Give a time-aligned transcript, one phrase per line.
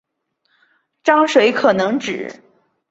[1.03, 2.41] 章水可能指